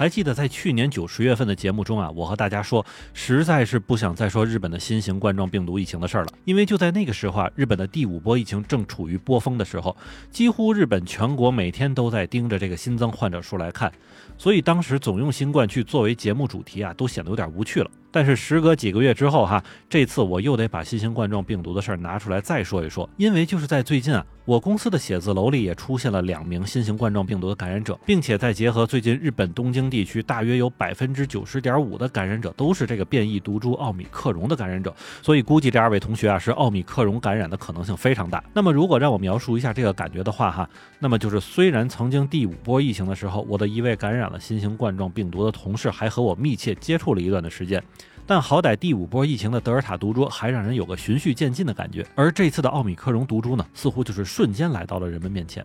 [0.00, 9.94] 还记得在去年九十月份的节目中啊，我和大家说，实在是不想再说日本的新型冠状病毒疫情的事儿了，因为就在那个时候啊，日本的第五波疫情正处于波峰的时候，
[10.30, 13.92] 几乎日本全国每天都在盯着这个新增患者数来看，
[14.38, 17.90] 所以当时总用新冠去作为节目主题啊，都显得有点无趣了。
[18.12, 38.42] 但是时隔几个月之后哈，这次我又得把新型冠状病毒的事儿拿出来再说一说，因为就是在最近啊，我公司的写字楼里也出现了两名新型冠状病毒的感染者，并且再结合最近日本东京地区大约有百分之九十点五的感染者都是这个变异毒株奥米克戎的感染者，所以估计这二位同学啊是奥米克戎感染的可能性非常大。
[38.52, 40.68] 那么如果让我描述一下这个感觉的话哈，
[40.98, 47.80] 那么就是虽然曾经第五波疫情的时候，我的一位感染了新型冠状病毒的同事还和我密切接触了一段的时间。
[48.26, 55.64] 但好歹第五波疫情的德尔塔毒株还让人有个循序渐进的感觉，而这次的奥米克戎毒株呢，似乎就是瞬间来到了人们面前。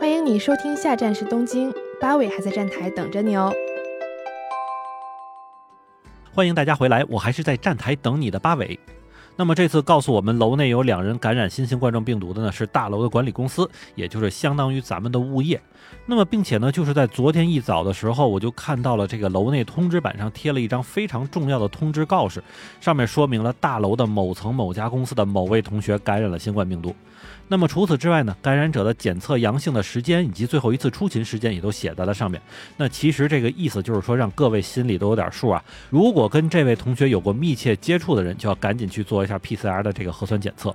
[0.00, 3.52] 欢迎你收听下站是东京，八尾还在站台等着你哦。
[6.34, 8.78] 欢迎大家回来，我还是在站台等你的八尾。
[9.38, 15.60] 那么这次告诉我们楼内有两人感染新型冠状病毒的呢，是大楼的管理公司，也就是相当于咱们的物业。
[16.06, 22.42] 那么并且呢，就是在昨天一早的时候，我就看到了这个楼内通知板上贴了一张非常重要的通知告示，
[22.80, 26.94] 上面说明了大楼的某层某家公司的某位同学感染了新冠病毒。
[27.48, 32.40] 那么除此之外呢，感染者的检测阳性的时间以及最后一次出勤时间也都写在了上面。
[32.76, 35.62] 那其实这个意思就是说，让各位心里都有点数啊。
[35.88, 40.74] 如果跟这位同学有过密切接触的人，就要赶紧去做一下 PCR 的这个核酸检测。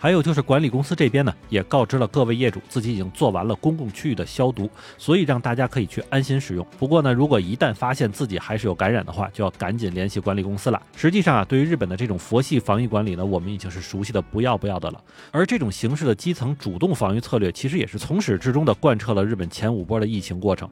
[0.00, 6.66] 还有就是管理公司这边呢，也告知了各位业主，自己已经做完了公共区域的消毒，所以让大家可以去安心使用。
[6.76, 10.82] 不过呢，如果一旦发现自己还是有感染的话，就要赶紧联系管理公司了。
[10.96, 15.00] 实际上啊，对于日本的这种佛系防疫管理呢，我们已经是熟悉的不要不要的了。
[15.30, 20.68] 而这种形式的基层主动防御策略，其实也是从始至终的贯彻了日本前五波的疫情过程。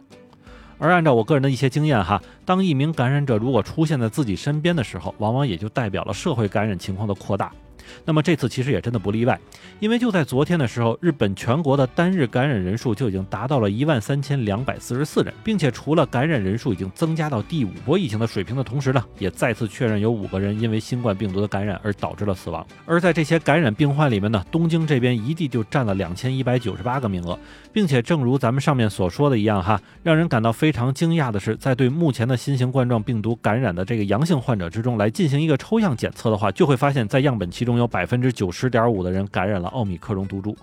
[0.80, 7.52] 而按照我个人的一些经验哈，当一名感染者如果出现在自己身边的时候，往往也就代表了社会感染情况的扩大。
[8.04, 9.38] 那么这次其实也真的不例外，
[9.78, 22.66] 因为就在昨天的时候，日本全国的单日感染人数就已经达到了一万三千两百四十四人，并且除了感染人数已经增加到第五波疫情的水平的同时呢，也再次确认有五个人因为新冠病毒的感染而导致了死亡。
[22.86, 27.38] 而在这些感染病患里面呢，东京这边一地就占了两千一百九十八个名额，
[27.72, 40.56] 并且正如咱们上面所说的一样哈，让人感到非常惊讶的是，在对目前的新型冠状病毒感染的这个阳性患者之中来进行一个抽样检测的话，就会发现，在样本其中有百分之九十点五的人感染了奥米克戎毒株。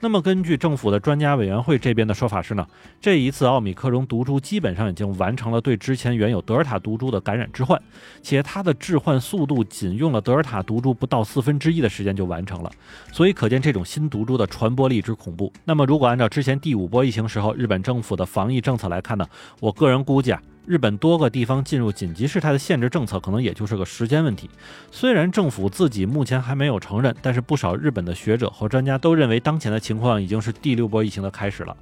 [0.00, 2.66] 那么，根据政府的专家委员会这边的说法是呢，
[3.00, 7.80] 这一次奥米克戎毒株基本上已经完成了对之前原有德尔塔毒株的感染置换，
[8.20, 12.70] 且它的置换速度仅用了德尔塔毒株不到四分之一的时间就完成了。
[13.12, 15.50] 所以，可见这种新毒株的传播力之恐怖。
[15.64, 19.26] 那么，如果按照之前第五波疫情时候日本政府的防疫政策来看呢，
[19.60, 20.42] 我个人估计啊。
[20.66, 24.48] 日本多个地方进入紧急事态的限制政策，可能也就是个时间问题。
[24.90, 31.76] 虽然政府自己目前还没有承认，但是不少日本的学者和专家都认为，当前的情况已经是第六波疫情的开始了。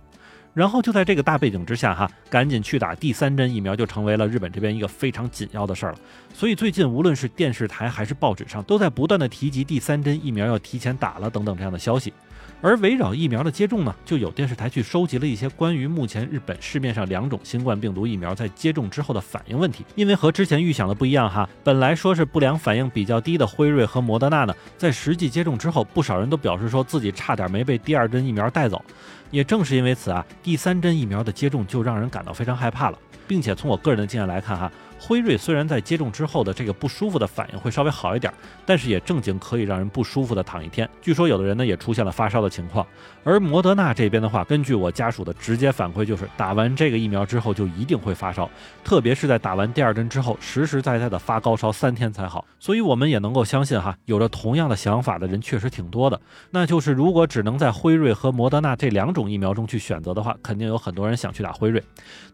[0.54, 5.98] 然后就在这个大背景之下，哈，赶紧去打第三针疫苗就成为了日本这边一个非常紧要的事儿了。
[6.34, 12.12] 所以最近无论是电视台还是报纸上，都在不断的提及第三针疫苗要提前打了等等这样的消息。
[12.60, 19.84] 而围绕疫苗的接种呢，就有电视台去收集了一些关于目前日本市面上两种新冠病毒疫苗在接种之后的反应问题。
[19.96, 28.84] 因为和之前预想的不一样哈，本来说是不良反应比较低的辉瑞和莫德纳呢，在实际接种之后，不少人都表示说自己差点没被第二针疫苗带走。
[29.32, 32.98] 也正是因为此啊，第三针疫苗的接种就让人感到非常害怕了，
[33.28, 34.70] 并且从我个人的经验来看哈。
[35.04, 38.32] 辉瑞虽然在接种之后的这个不舒服的反应会稍微好一点，
[38.64, 40.88] 但是也正经可以让人不舒服的躺一天。
[41.00, 42.86] 据说有的人呢也出现了发烧的情况。
[43.24, 48.48] 而摩德纳这边的话，根据我家属的直接反馈，就是打完这个疫苗之后就一定会发烧，
[48.84, 52.44] 特别是在打完第二针之后，实实在在的发高烧三天才好。
[52.60, 56.20] 所以我们也能够相信哈，有着同样的想法的人确实挺多的。
[56.50, 61.82] 那就是如果只能在辉瑞和摩德纳这两种疫苗中去选择的话，肯定有很多人想去打辉瑞。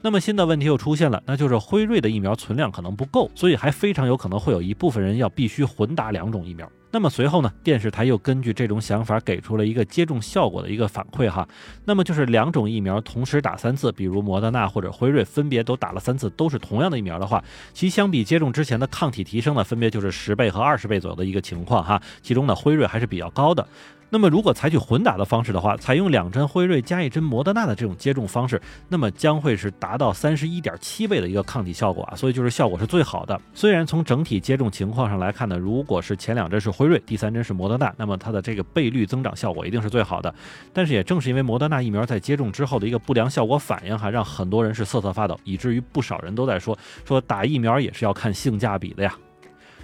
[0.03, 2.58] 那么新的问题又出现了，那就是辉瑞的疫苗存。
[2.59, 6.71] 量可能不够，所以还非常有可能会有一部分人要必须混打两种疫苗。
[6.91, 11.47] 那么随后呢，电视台又根据这种想法给出了一个接种效果的一个反馈哈。
[11.85, 17.45] 那么就是两种疫苗同时打三次，比如莫德纳或者辉瑞分别都打了三次，都是同样的疫苗的话，
[17.75, 22.01] 其相比接种之前的抗体提升呢，分别就是十倍和二十倍左右的一个情况哈。
[22.23, 23.69] 其中呢，辉瑞还是比较高的。
[24.11, 33.39] 那么，如果采取混打的方式的话，采用两针辉瑞加一针摩德纳的这种接种方式，那么将会是达到三十一点七倍的一个抗体效果啊，所以就是效果是最好的。
[33.53, 40.35] 虽然从整体接种情况上来看呢，如果是前两针是辉瑞，第三针是摩德纳，那么它的这个倍率增长效果一定是最好的。
[40.73, 49.15] 但是也正是因为摩德纳疫苗在接种之后的一个不良效果反应，哈，让很多人是瑟瑟发抖，以至于不少人都在说说打疫苗也是要看性价比的呀。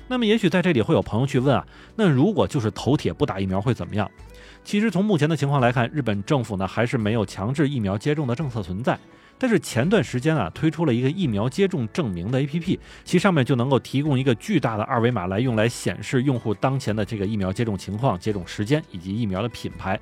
[0.06, 1.66] 那么也许在这里会有朋友去问啊，
[1.96, 4.10] 那如果就是头铁不打疫苗会怎么样？
[4.62, 8.98] 其实从目前的情况来看，日本政府呢还是没有强制疫苗接种的政策存在。
[9.36, 19.98] 但是前段时间啊推出了一个疫苗接种证明的 APP，其上面就能够提供一个巨大的二维码来用来显示用户当前的这个疫苗接种情况、接种时间以及疫苗的品牌。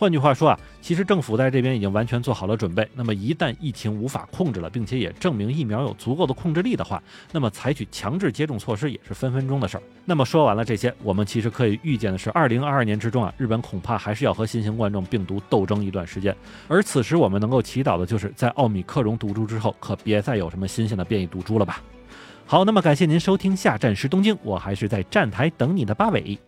[0.00, 2.88] 换句话说啊，其实政府在这边已经完全做好了准备。
[2.94, 7.02] 那么一旦疫情无法控制了，并且也证明疫苗有足够的控制力的话，
[7.32, 9.82] 那么采取强制接种措施也是分分钟的事儿。
[10.06, 16.34] 那么说完了这些，我们其实可以预见的是，二零二二年之中啊，日本恐怕还是要和新型冠状病毒斗争一段时间。
[16.66, 21.82] 而此时我们能够祈祷的就是在奥密克戎毒株之后，可别再有什么新鲜的变异毒株了吧。
[22.46, 26.38] 好，那么感谢您收听下站时东京，我还是在站台等你的八尾。